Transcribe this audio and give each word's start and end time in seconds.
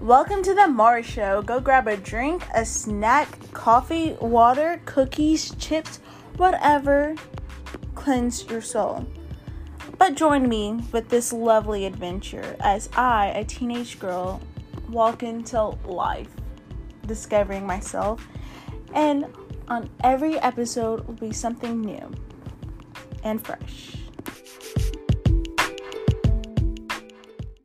Welcome 0.00 0.42
to 0.44 0.54
the 0.54 0.66
Mars 0.66 1.04
Show. 1.04 1.42
Go 1.42 1.60
grab 1.60 1.86
a 1.86 1.94
drink, 1.94 2.42
a 2.54 2.64
snack, 2.64 3.52
coffee, 3.52 4.16
water, 4.18 4.80
cookies, 4.86 5.54
chips, 5.56 5.98
whatever. 6.38 7.16
Cleanse 7.94 8.46
your 8.46 8.62
soul. 8.62 9.06
But 9.98 10.14
join 10.14 10.48
me 10.48 10.82
with 10.90 11.10
this 11.10 11.34
lovely 11.34 11.84
adventure 11.84 12.56
as 12.60 12.88
I, 12.96 13.26
a 13.26 13.44
teenage 13.44 13.98
girl, 13.98 14.40
walk 14.88 15.22
into 15.22 15.62
life, 15.84 16.30
discovering 17.04 17.66
myself. 17.66 18.26
And 18.94 19.26
on 19.68 19.90
every 20.02 20.38
episode 20.38 21.06
will 21.06 21.12
be 21.12 21.32
something 21.34 21.78
new 21.78 22.10
and 23.22 23.44
fresh. 23.44 23.96